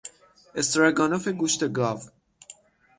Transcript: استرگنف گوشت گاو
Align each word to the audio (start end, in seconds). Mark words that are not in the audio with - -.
استرگنف 0.55 1.27
گوشت 1.27 1.63
گاو 1.75 1.99